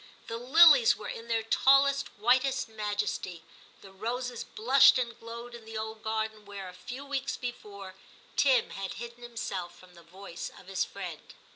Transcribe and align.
The 0.25 0.37
lilies 0.39 0.95
were 0.97 1.09
in 1.09 1.27
their 1.27 1.43
tallest, 1.43 2.07
whitest 2.17 2.67
majesty, 2.67 3.43
the 3.81 3.91
roses 3.91 4.43
blushed 4.43 4.97
and 4.97 5.19
glowed 5.19 5.53
in 5.53 5.63
the 5.63 5.77
old 5.77 6.01
garden, 6.01 6.43
where, 6.43 6.67
a 6.69 6.73
few 6.73 7.05
weeks 7.05 7.37
before, 7.37 7.93
Tim 8.35 8.71
had 8.71 8.93
hidden 8.93 9.21
himself 9.21 9.77
from 9.77 9.93
the 9.93 10.01
voice 10.01 10.49
of 10.59 10.65
his 10.65 10.83
friend. 10.83 11.35